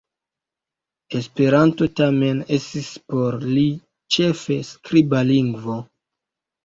Esperanto 1.19 1.87
tamen 1.99 2.41
estis 2.59 2.89
por 3.11 3.39
li 3.53 3.67
ĉefe 4.17 4.59
skriba 4.73 5.23
lingvo. 5.35 5.77